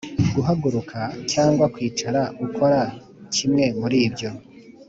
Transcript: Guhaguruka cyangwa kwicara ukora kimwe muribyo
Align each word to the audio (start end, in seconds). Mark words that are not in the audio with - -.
Guhaguruka 0.35 0.99
cyangwa 1.31 1.65
kwicara 1.73 2.21
ukora 2.45 2.81
kimwe 3.35 3.65
muribyo 3.79 4.29